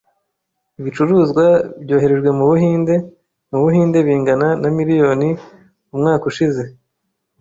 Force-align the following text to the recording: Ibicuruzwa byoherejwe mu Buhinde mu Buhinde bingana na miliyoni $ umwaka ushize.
Ibicuruzwa 0.79 1.45
byoherejwe 1.83 2.29
mu 2.37 2.43
Buhinde 2.49 2.95
mu 3.49 3.57
Buhinde 3.63 3.97
bingana 4.07 4.47
na 4.61 4.69
miliyoni 4.77 5.27
$ 5.33 5.37
umwaka 5.93 6.23
ushize. 6.31 6.63